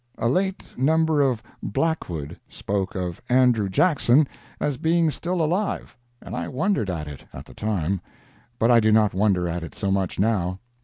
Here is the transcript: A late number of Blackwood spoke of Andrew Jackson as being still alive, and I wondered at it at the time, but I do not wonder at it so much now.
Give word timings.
A 0.17 0.27
late 0.27 0.63
number 0.75 1.21
of 1.21 1.43
Blackwood 1.61 2.35
spoke 2.49 2.95
of 2.95 3.21
Andrew 3.29 3.69
Jackson 3.69 4.27
as 4.59 4.77
being 4.77 5.11
still 5.11 5.39
alive, 5.43 5.95
and 6.23 6.35
I 6.35 6.47
wondered 6.47 6.89
at 6.89 7.07
it 7.07 7.23
at 7.31 7.45
the 7.45 7.53
time, 7.53 8.01
but 8.57 8.71
I 8.71 8.79
do 8.79 8.91
not 8.91 9.13
wonder 9.13 9.47
at 9.47 9.61
it 9.61 9.75
so 9.75 9.91
much 9.91 10.17
now. 10.17 10.57